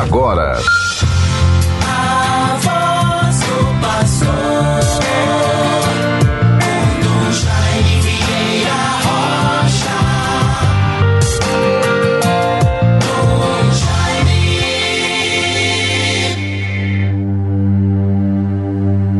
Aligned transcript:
agora. 0.00 0.58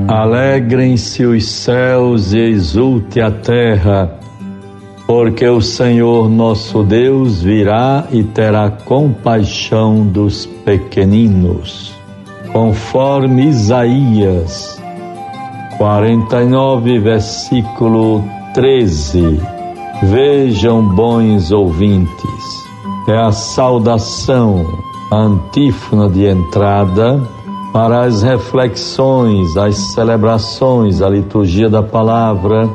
Alegrem-se 0.09 1.25
os 1.25 1.45
céus 1.47 2.33
e 2.33 2.39
exulte 2.39 3.21
a 3.21 3.31
terra 3.31 4.24
porque 5.07 5.47
o 5.47 5.61
Senhor 5.61 6.29
nosso 6.31 6.83
Deus 6.83 7.43
virá 7.43 8.07
e 8.11 8.23
terá 8.23 8.71
compaixão 8.71 10.07
dos 10.07 10.47
pequeninos, 10.47 11.95
conforme 12.53 13.47
Isaías 13.47 14.83
49, 15.77 16.99
versículo 17.01 18.25
13. 18.55 19.41
Vejam, 20.05 20.83
bons 20.95 21.51
ouvintes, 21.51 22.65
é 23.09 23.17
a 23.17 23.33
saudação, 23.33 24.67
a 25.11 25.17
antífona 25.17 26.09
de 26.09 26.27
entrada 26.27 27.21
para 27.73 28.03
as 28.03 28.23
reflexões, 28.23 29.57
as 29.57 29.77
celebrações, 29.95 31.03
a 31.03 31.09
liturgia 31.09 31.69
da 31.69 31.83
palavra 31.83 32.71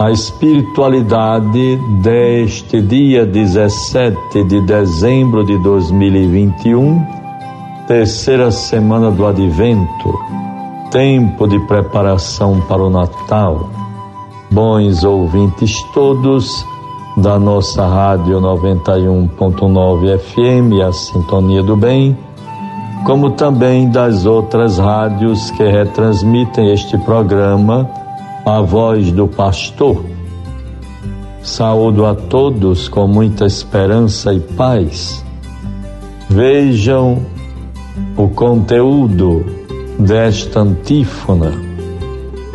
a 0.00 0.10
espiritualidade 0.10 1.76
deste 2.00 2.80
dia 2.80 3.26
17 3.26 4.44
de 4.44 4.62
dezembro 4.62 5.44
de 5.44 5.58
2021, 5.58 7.04
terceira 7.86 8.50
semana 8.50 9.10
do 9.10 9.26
Advento, 9.26 10.18
tempo 10.90 11.46
de 11.46 11.60
preparação 11.66 12.62
para 12.62 12.82
o 12.82 12.88
Natal. 12.88 13.68
Bons 14.50 15.04
ouvintes 15.04 15.82
todos 15.92 16.64
da 17.18 17.38
nossa 17.38 17.86
Rádio 17.86 18.40
91.9 18.40 20.18
FM, 20.18 20.80
a 20.82 20.92
Sintonia 20.94 21.62
do 21.62 21.76
Bem, 21.76 22.16
como 23.04 23.32
também 23.32 23.90
das 23.90 24.24
outras 24.24 24.78
rádios 24.78 25.50
que 25.50 25.62
retransmitem 25.62 26.72
este 26.72 26.96
programa 26.96 27.99
a 28.44 28.60
voz 28.60 29.10
do 29.12 29.28
pastor. 29.28 30.04
Saúdo 31.42 32.06
a 32.06 32.14
todos 32.14 32.88
com 32.88 33.06
muita 33.06 33.46
esperança 33.46 34.32
e 34.32 34.40
paz. 34.40 35.24
Vejam 36.28 37.18
o 38.16 38.28
conteúdo 38.28 39.44
desta 39.98 40.60
antífona 40.60 41.52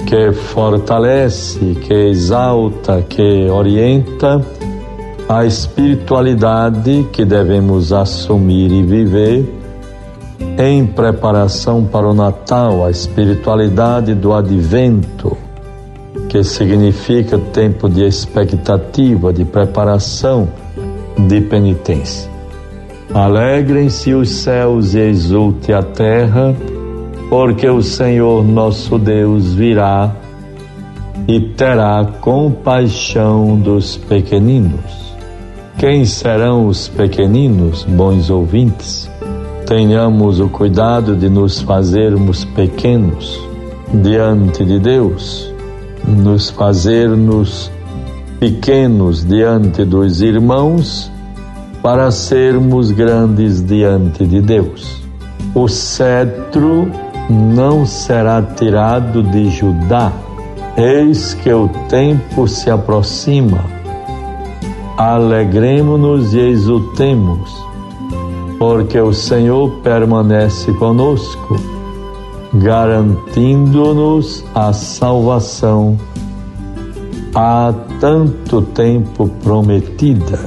que 0.05 0.31
fortalece, 0.31 1.75
que 1.81 1.93
exalta, 1.93 3.01
que 3.01 3.49
orienta 3.49 4.39
a 5.27 5.45
espiritualidade 5.45 7.07
que 7.11 7.25
devemos 7.25 7.91
assumir 7.91 8.71
e 8.71 8.83
viver 8.83 9.51
em 10.57 10.85
preparação 10.85 11.83
para 11.83 12.07
o 12.07 12.13
Natal, 12.13 12.85
a 12.85 12.91
espiritualidade 12.91 14.13
do 14.13 14.31
advento 14.31 15.35
que 16.29 16.43
significa 16.43 17.37
tempo 17.37 17.89
de 17.89 18.03
expectativa, 18.03 19.31
de 19.31 19.45
preparação, 19.45 20.47
de 21.17 21.41
penitência. 21.41 22.29
Alegrem-se 23.13 24.13
os 24.13 24.29
céus 24.29 24.93
e 24.93 24.99
exulte 24.99 25.71
a 25.71 25.81
terra, 25.81 26.55
porque 27.29 27.67
o 27.69 27.81
Senhor 27.81 28.43
nosso 28.43 28.97
Deus 28.97 29.53
virá 29.53 30.13
e 31.27 31.39
terá 31.39 32.05
compaixão 32.19 33.57
dos 33.57 33.97
pequeninos. 33.97 35.15
Quem 35.77 36.05
serão 36.05 36.67
os 36.67 36.87
pequeninos, 36.87 37.83
bons 37.83 38.29
ouvintes? 38.29 39.09
Tenhamos 39.65 40.39
o 40.39 40.47
cuidado 40.47 41.15
de 41.15 41.29
nos 41.29 41.61
fazermos 41.61 42.45
pequenos 42.45 43.39
diante 43.93 44.63
de 44.63 44.79
Deus 44.79 45.54
nos 46.07 46.49
fazer-nos 46.49 47.71
pequenos 48.39 49.25
diante 49.25 49.83
dos 49.83 50.21
irmãos 50.21 51.11
para 51.81 52.11
sermos 52.11 52.91
grandes 52.91 53.65
diante 53.65 54.25
de 54.25 54.41
Deus. 54.41 55.01
O 55.53 55.67
cetro 55.67 56.91
não 57.29 57.85
será 57.85 58.41
tirado 58.41 59.23
de 59.23 59.49
Judá, 59.49 60.11
eis 60.77 61.33
que 61.33 61.51
o 61.51 61.69
tempo 61.89 62.47
se 62.47 62.69
aproxima. 62.69 63.63
Alegremos-nos 64.97 66.33
e 66.33 66.39
exultemos, 66.39 67.51
porque 68.59 68.99
o 68.99 69.13
Senhor 69.13 69.69
permanece 69.81 70.71
conosco 70.73 71.74
garantindo-nos 72.59 74.45
a 74.53 74.71
salvação 74.71 75.97
há 77.33 77.73
tanto 77.99 78.61
tempo 78.61 79.27
prometida, 79.43 80.39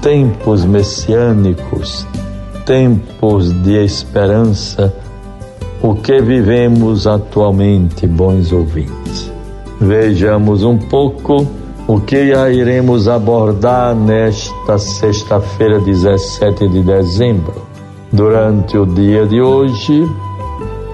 tempos 0.00 0.64
messiânicos, 0.64 2.06
tempos 2.64 3.52
de 3.62 3.84
esperança, 3.84 4.94
o 5.82 5.94
que 5.94 6.20
vivemos 6.20 7.06
atualmente, 7.06 8.06
bons 8.06 8.52
ouvintes. 8.52 9.30
Vejamos 9.80 10.62
um 10.62 10.78
pouco 10.78 11.46
o 11.86 12.00
que 12.00 12.16
iremos 12.16 13.08
abordar 13.08 13.94
nesta 13.94 14.78
sexta-feira, 14.78 15.80
17 15.80 16.68
de 16.68 16.82
dezembro. 16.82 17.66
Durante 18.12 18.76
o 18.76 18.86
dia 18.86 19.26
de 19.26 19.40
hoje, 19.40 20.06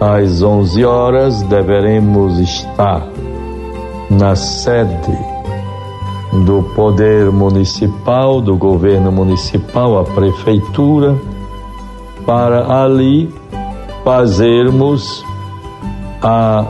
às 0.01 0.43
11 0.43 0.85
horas 0.85 1.43
deveremos 1.43 2.39
estar 2.39 3.07
na 4.11 4.37
sede 4.37 5.19
do 6.45 6.63
Poder 6.75 7.31
Municipal, 7.31 8.41
do 8.41 8.57
Governo 8.57 9.11
Municipal, 9.11 9.99
a 9.99 10.05
Prefeitura, 10.05 11.17
para 12.27 12.83
ali 12.83 13.33
fazermos 14.05 15.25
a 16.23 16.65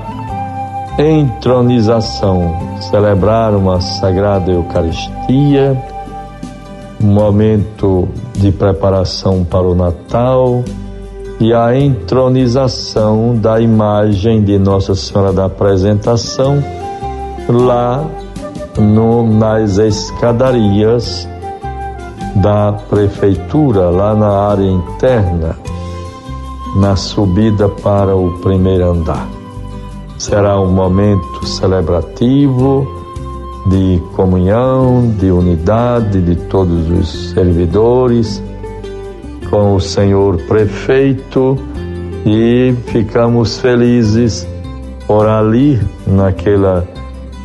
entronização, 0.99 2.57
celebrar 2.81 3.55
uma 3.55 3.81
Sagrada 3.81 4.53
Eucaristia, 4.53 5.77
um 7.03 7.09
momento 7.09 8.09
de 8.35 8.53
preparação 8.53 9.45
para 9.45 9.67
o 9.67 9.75
Natal 9.75 10.63
e 11.39 11.53
a 11.53 11.79
entronização 11.79 13.37
da 13.37 13.61
imagem 13.61 14.43
de 14.43 14.59
Nossa 14.59 14.95
Senhora 14.95 15.33
da 15.33 15.45
Apresentação 15.45 16.63
lá 17.49 18.05
no, 18.79 19.27
nas 19.27 19.77
escadarias 19.79 21.29
da 22.37 22.73
prefeitura, 22.73 23.91
lá 23.91 24.15
na 24.15 24.29
área 24.29 24.67
interna, 24.67 25.57
na 26.77 26.97
subida 26.97 27.69
para 27.69 28.17
o 28.17 28.39
primeiro 28.41 28.91
andar. 28.91 29.29
Será 30.19 30.59
um 30.61 30.71
momento 30.71 31.47
celebrativo 31.47 32.87
de 33.67 34.01
comunhão, 34.15 35.15
de 35.19 35.31
unidade 35.31 36.21
de 36.23 36.37
todos 36.37 36.89
os 36.91 37.31
servidores 37.31 38.43
com 39.51 39.75
o 39.75 39.81
senhor 39.81 40.37
prefeito 40.43 41.59
e 42.25 42.75
ficamos 42.87 43.59
felizes 43.59 44.47
por 45.07 45.29
ali, 45.29 45.81
naquela, 46.07 46.87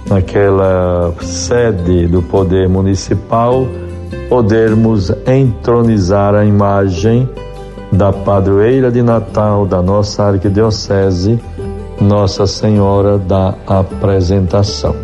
naquela 0.08 1.14
sede 1.22 2.08
do 2.08 2.22
Poder 2.24 2.68
Municipal, 2.68 3.68
podermos 4.28 5.14
entronizar 5.28 6.34
a 6.34 6.44
imagem 6.44 7.30
da 7.92 8.12
padroeira 8.12 8.92
de 8.92 9.02
Natal 9.02 9.66
da 9.66 9.82
nossa 9.82 10.24
arquidiocese, 10.24 11.40
Nossa 12.00 12.48
Senhora 12.48 13.18
da 13.18 13.54
Apresentação. 13.68 14.96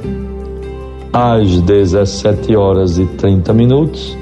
Às 1.14 1.62
17 1.62 2.56
horas 2.56 2.98
e 2.98 3.06
30 3.06 3.54
minutos, 3.54 4.18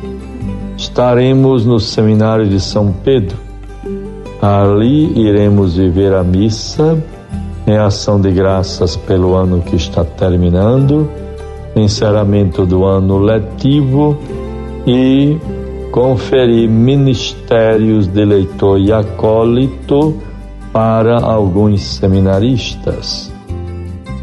estaremos 0.95 1.65
no 1.65 1.77
seminário 1.77 2.47
de 2.47 2.57
São 2.57 2.89
Pedro. 2.89 3.35
Ali 4.41 5.11
iremos 5.27 5.75
viver 5.75 6.13
a 6.13 6.23
missa 6.23 6.97
em 7.67 7.75
ação 7.75 8.21
de 8.21 8.31
graças 8.31 8.95
pelo 8.95 9.35
ano 9.35 9.61
que 9.61 9.75
está 9.75 10.05
terminando, 10.05 11.09
encerramento 11.75 12.65
do 12.65 12.85
ano 12.85 13.17
letivo 13.17 14.17
e 14.87 15.37
conferir 15.91 16.69
ministérios 16.69 18.07
de 18.07 18.23
leitor 18.23 18.79
e 18.79 18.93
acólito 18.93 20.15
para 20.71 21.17
alguns 21.17 21.81
seminaristas. 21.81 23.29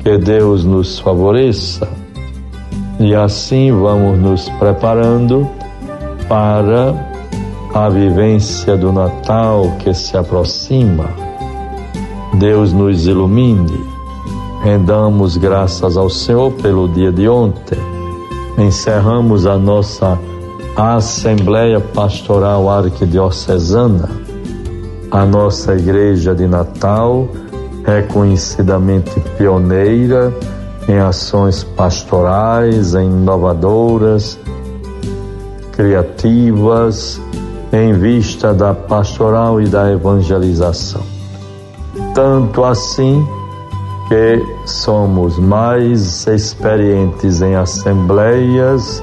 Que 0.02 0.16
Deus 0.16 0.64
nos 0.64 0.98
favoreça 0.98 1.86
e 2.98 3.14
assim 3.14 3.70
vamos 3.70 4.18
nos 4.18 4.48
preparando 4.58 5.46
para 6.32 6.94
a 7.75 7.90
vivência 7.90 8.75
do 8.75 8.90
Natal 8.90 9.76
que 9.81 9.93
se 9.93 10.17
aproxima. 10.17 11.11
Deus 12.38 12.73
nos 12.73 13.06
ilumine. 13.06 13.84
Rendamos 14.64 15.37
graças 15.37 15.94
ao 15.94 16.08
Senhor 16.08 16.50
pelo 16.52 16.88
dia 16.88 17.12
de 17.12 17.29
ontem. 17.29 17.79
Encerramos 18.56 19.44
a 19.44 19.58
nossa 19.58 20.19
Assembleia 20.75 21.79
Pastoral 21.81 22.67
Arquidiocesana, 22.70 24.08
a 25.11 25.26
nossa 25.26 25.75
Igreja 25.75 26.35
de 26.35 26.46
Natal, 26.46 27.28
reconhecidamente 27.85 29.20
pioneira 29.37 30.32
em 30.88 30.99
ações 30.99 31.62
pastorais, 31.62 32.94
inovadoras, 32.94 34.38
criativas, 35.72 37.20
em 37.72 37.92
vista 37.94 38.52
da 38.52 38.74
pastoral 38.74 39.60
e 39.60 39.66
da 39.66 39.90
evangelização. 39.90 41.02
Tanto 42.14 42.64
assim 42.64 43.26
que 44.08 44.44
somos 44.66 45.38
mais 45.38 46.26
experientes 46.26 47.40
em 47.40 47.54
assembleias 47.54 49.02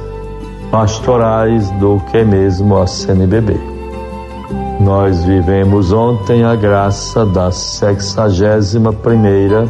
pastorais 0.71 1.69
do 1.71 1.99
que 2.11 2.23
mesmo 2.23 2.77
a 2.77 2.85
CNBB. 2.85 3.59
Nós 4.79 5.23
vivemos 5.23 5.91
ontem 5.91 6.43
a 6.43 6.55
graça 6.55 7.25
da 7.25 7.51
61 7.51 8.93
primeira 8.93 9.67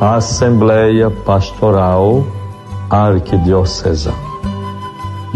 Assembleia 0.00 1.10
Pastoral 1.10 2.24
Arquidiocesana. 2.90 4.25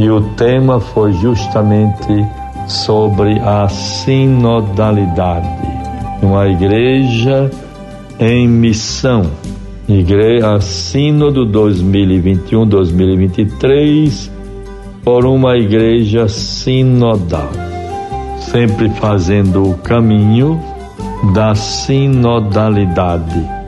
E 0.00 0.10
o 0.10 0.20
tema 0.34 0.80
foi 0.80 1.12
justamente 1.12 2.26
sobre 2.66 3.38
a 3.40 3.68
sinodalidade, 3.68 5.46
uma 6.22 6.48
igreja 6.48 7.50
em 8.18 8.48
missão. 8.48 9.26
Igreja 9.86 10.58
Sínodo 10.58 11.46
2021-2023 11.48 14.30
por 15.04 15.26
uma 15.26 15.58
igreja 15.58 16.26
sinodal, 16.28 17.50
sempre 18.38 18.88
fazendo 18.88 19.68
o 19.68 19.74
caminho 19.80 20.58
da 21.34 21.54
sinodalidade. 21.54 23.60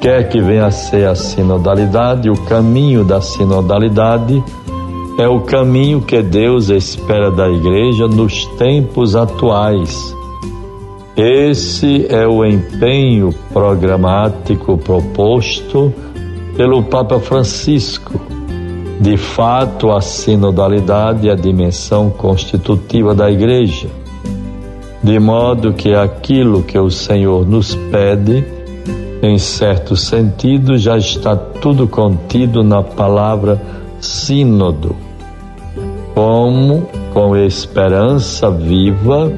Quer 0.00 0.30
que 0.30 0.40
venha 0.40 0.64
a 0.64 0.70
ser 0.70 1.06
a 1.06 1.14
sinodalidade, 1.14 2.30
o 2.30 2.36
caminho 2.46 3.04
da 3.04 3.20
sinodalidade 3.20 4.42
é 5.20 5.28
o 5.28 5.40
caminho 5.40 6.00
que 6.00 6.22
Deus 6.22 6.70
espera 6.70 7.30
da 7.30 7.46
igreja 7.46 8.08
nos 8.08 8.46
tempos 8.56 9.14
atuais. 9.14 10.16
Esse 11.14 12.06
é 12.08 12.26
o 12.26 12.42
empenho 12.42 13.30
programático 13.52 14.78
proposto 14.78 15.92
pelo 16.56 16.82
Papa 16.84 17.20
Francisco. 17.20 18.18
De 18.98 19.18
fato, 19.18 19.90
a 19.90 20.00
sinodalidade 20.00 21.28
é 21.28 21.32
a 21.32 21.36
dimensão 21.36 22.08
constitutiva 22.08 23.14
da 23.14 23.30
igreja, 23.30 23.88
de 25.02 25.18
modo 25.18 25.74
que 25.74 25.92
aquilo 25.94 26.62
que 26.62 26.78
o 26.78 26.90
Senhor 26.90 27.46
nos 27.46 27.74
pede 27.74 28.42
em 29.22 29.36
certo 29.36 29.96
sentido, 29.96 30.78
já 30.78 30.96
está 30.96 31.36
tudo 31.36 31.86
contido 31.86 32.64
na 32.64 32.82
palavra 32.82 33.60
sínodo. 34.00 35.09
Como, 36.14 36.86
com 37.12 37.36
esperança 37.36 38.50
viva 38.50 39.32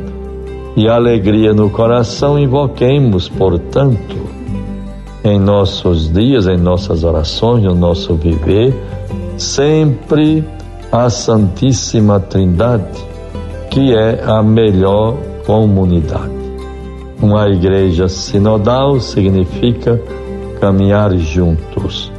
e 0.76 0.88
alegria 0.88 1.52
no 1.52 1.68
coração, 1.70 2.38
invoquemos, 2.38 3.28
portanto, 3.28 4.16
em 5.24 5.38
nossos 5.38 6.12
dias, 6.12 6.46
em 6.46 6.56
nossas 6.56 7.04
orações, 7.04 7.64
no 7.64 7.74
nosso 7.74 8.14
viver, 8.14 8.74
sempre 9.36 10.44
a 10.90 11.08
Santíssima 11.08 12.18
Trindade, 12.18 12.84
que 13.70 13.94
é 13.94 14.22
a 14.24 14.42
melhor 14.42 15.16
comunidade. 15.46 16.42
Uma 17.20 17.48
igreja 17.48 18.08
sinodal 18.08 18.98
significa 18.98 20.00
caminhar 20.60 21.16
juntos, 21.16 22.10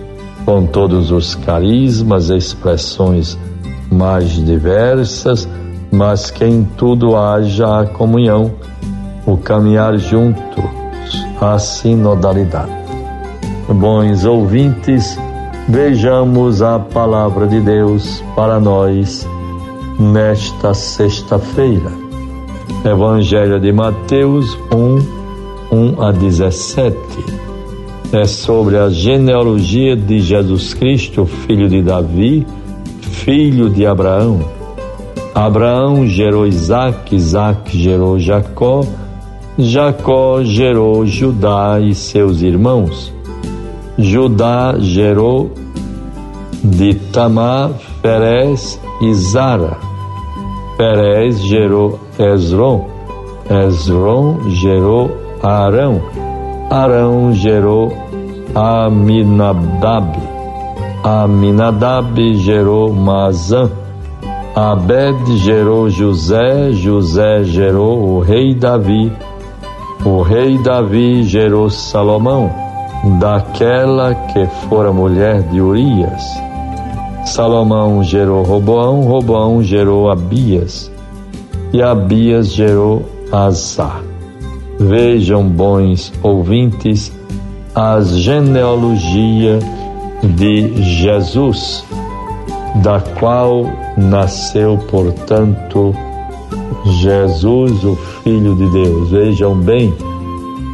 com 0.45 0.65
todos 0.65 1.11
os 1.11 1.35
carismas, 1.35 2.29
expressões 2.29 3.37
mais 3.91 4.29
diversas, 4.43 5.47
mas 5.91 6.31
que 6.31 6.43
em 6.43 6.63
tudo 6.77 7.15
haja 7.15 7.81
a 7.81 7.85
comunhão, 7.85 8.51
o 9.25 9.37
caminhar 9.37 9.97
juntos, 9.97 10.63
a 11.39 11.57
sinodalidade. 11.59 12.71
Bons 13.69 14.25
ouvintes, 14.25 15.17
vejamos 15.69 16.61
a 16.61 16.79
palavra 16.79 17.47
de 17.47 17.61
Deus 17.61 18.23
para 18.35 18.59
nós 18.59 19.27
nesta 19.99 20.73
sexta-feira. 20.73 21.91
Evangelho 22.83 23.59
de 23.59 23.71
Mateus 23.71 24.57
1, 24.71 25.75
1 25.97 26.01
a 26.01 26.11
17. 26.11 26.97
É 28.11 28.25
sobre 28.25 28.77
a 28.77 28.89
genealogia 28.89 29.95
de 29.95 30.19
Jesus 30.19 30.73
Cristo, 30.73 31.25
filho 31.25 31.69
de 31.69 31.81
Davi, 31.81 32.45
filho 33.23 33.69
de 33.69 33.85
Abraão. 33.85 34.41
Abraão 35.33 36.05
gerou 36.05 36.45
Isaac, 36.45 37.15
Isaac 37.15 37.77
gerou 37.77 38.19
Jacó, 38.19 38.83
Jacó 39.57 40.43
gerou 40.43 41.05
Judá 41.05 41.79
e 41.79 41.95
seus 41.95 42.41
irmãos. 42.41 43.13
Judá 43.97 44.75
gerou 44.77 45.51
de 46.61 46.95
Tamar, 46.95 47.71
Perez 48.01 48.79
e 49.01 49.13
Zara. 49.13 49.77
Perez 50.77 51.41
gerou 51.43 51.99
Esron, 52.19 52.89
Esron 53.65 54.49
gerou 54.49 55.09
Arão, 55.41 56.01
Arão 56.69 57.33
gerou 57.33 57.93
Aminadab, 58.53 60.32
Aminadab 61.03 62.17
gerou 62.35 62.93
Mazã, 62.93 63.69
Abed 64.55 65.37
gerou 65.39 65.89
José, 65.89 66.71
José 66.71 67.43
gerou 67.43 67.99
o 68.07 68.19
rei 68.21 68.55
Davi, 68.55 69.11
o 70.05 70.21
rei 70.21 70.57
Davi 70.59 71.23
gerou 71.23 71.69
Salomão, 71.69 72.49
daquela 73.19 74.15
que 74.15 74.47
fora 74.69 74.93
mulher 74.93 75.41
de 75.49 75.59
Urias. 75.59 76.23
Salomão 77.25 78.01
gerou 78.01 78.41
Roboão, 78.43 79.01
Roboão 79.01 79.61
gerou 79.61 80.09
Abias, 80.09 80.89
e 81.73 81.81
Abias 81.81 82.53
gerou 82.53 83.03
Azar. 83.29 84.01
Vejam, 84.79 85.49
bons 85.49 86.13
ouvintes, 86.23 87.11
a 87.75 87.99
genealogia 87.99 89.59
de 90.23 90.81
Jesus, 90.81 91.85
da 92.81 92.99
qual 93.19 93.65
nasceu, 93.97 94.77
portanto, 94.89 95.93
Jesus, 97.01 97.83
o 97.83 97.95
Filho 98.23 98.55
de 98.55 98.69
Deus. 98.71 99.09
Vejam 99.09 99.55
bem, 99.55 99.93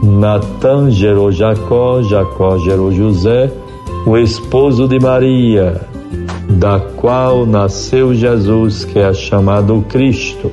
Natan 0.04 0.92
gerou 0.92 1.32
Jacó, 1.32 2.02
Jacó 2.04 2.58
gerou 2.60 2.92
José, 2.92 3.52
o 4.06 4.18
esposo 4.18 4.88
de 4.88 5.00
Maria, 5.00 5.82
da 6.50 6.80
qual 6.80 7.46
nasceu 7.46 8.14
Jesus, 8.14 8.86
que 8.86 9.00
é 9.00 9.14
chamado 9.14 9.84
Cristo. 9.90 10.52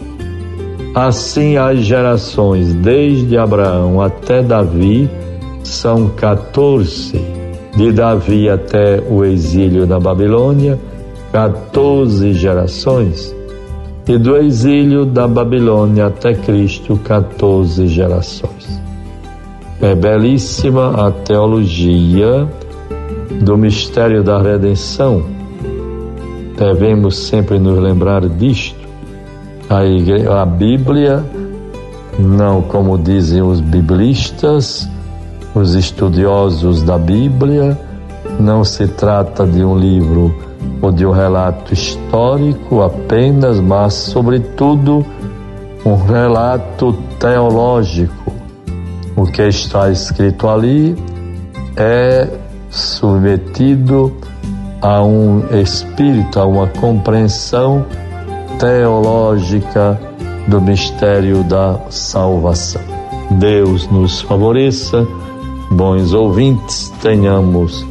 Assim, 0.94 1.56
as 1.56 1.80
gerações 1.80 2.72
desde 2.74 3.36
Abraão 3.36 4.00
até 4.00 4.42
Davi 4.42 5.10
são 5.62 6.08
14. 6.08 7.35
De 7.76 7.92
Davi 7.92 8.48
até 8.48 9.02
o 9.08 9.24
exílio 9.24 9.86
na 9.86 10.00
Babilônia, 10.00 10.78
14 11.32 12.32
gerações. 12.32 13.34
E 14.08 14.16
do 14.16 14.36
exílio 14.36 15.04
da 15.04 15.28
Babilônia 15.28 16.06
até 16.06 16.32
Cristo, 16.32 16.96
14 17.04 17.86
gerações. 17.86 18.80
É 19.80 19.94
belíssima 19.94 21.06
a 21.06 21.10
teologia 21.10 22.48
do 23.42 23.58
mistério 23.58 24.22
da 24.22 24.40
redenção. 24.40 25.22
Devemos 26.56 27.18
sempre 27.18 27.58
nos 27.58 27.78
lembrar 27.78 28.26
disto 28.26 28.86
A, 29.68 29.84
igre... 29.84 30.26
a 30.26 30.46
Bíblia, 30.46 31.22
não 32.18 32.62
como 32.62 32.96
dizem 32.96 33.42
os 33.42 33.60
biblistas, 33.60 34.88
os 35.56 35.74
estudiosos 35.74 36.82
da 36.82 36.98
Bíblia, 36.98 37.78
não 38.38 38.62
se 38.62 38.86
trata 38.86 39.46
de 39.46 39.64
um 39.64 39.76
livro 39.76 40.34
ou 40.82 40.92
de 40.92 41.06
um 41.06 41.10
relato 41.10 41.72
histórico 41.72 42.82
apenas, 42.82 43.58
mas, 43.58 43.94
sobretudo, 43.94 45.04
um 45.84 45.96
relato 45.96 46.92
teológico. 47.18 48.32
O 49.16 49.24
que 49.24 49.42
está 49.42 49.90
escrito 49.90 50.46
ali 50.46 50.94
é 51.74 52.28
submetido 52.68 54.14
a 54.82 55.02
um 55.02 55.42
espírito, 55.58 56.38
a 56.38 56.44
uma 56.44 56.66
compreensão 56.66 57.86
teológica 58.58 59.98
do 60.48 60.60
mistério 60.60 61.42
da 61.44 61.80
salvação. 61.88 62.82
Deus 63.30 63.88
nos 63.90 64.20
favoreça, 64.20 65.06
bons 65.70 66.12
ouvintes, 66.12 66.92
tenhamos 67.02 67.86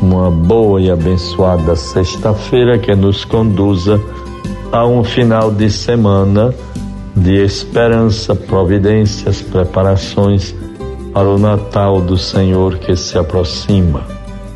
uma 0.00 0.30
boa 0.30 0.80
e 0.80 0.90
abençoada 0.90 1.76
sexta-feira 1.76 2.78
que 2.78 2.94
nos 2.94 3.24
conduza 3.24 4.00
a 4.70 4.86
um 4.86 5.04
final 5.04 5.50
de 5.50 5.70
semana 5.70 6.54
de 7.14 7.36
esperança, 7.44 8.34
providências, 8.34 9.42
preparações 9.42 10.54
para 11.12 11.28
o 11.28 11.38
Natal 11.38 12.00
do 12.00 12.16
Senhor 12.16 12.78
que 12.78 12.96
se 12.96 13.18
aproxima. 13.18 14.02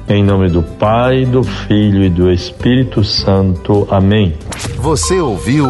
Em 0.09 0.23
nome 0.23 0.49
do 0.49 0.63
Pai, 0.63 1.25
do 1.25 1.43
Filho 1.43 2.03
e 2.03 2.09
do 2.09 2.31
Espírito 2.31 3.05
Santo. 3.05 3.87
Amém. 3.91 4.35
Você 4.79 5.21
ouviu 5.21 5.67